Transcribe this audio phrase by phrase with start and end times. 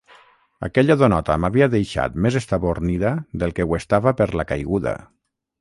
[0.67, 3.13] Aquella donota m'havia deixat més estabornida
[3.45, 4.97] del que ho estava per la caiguda.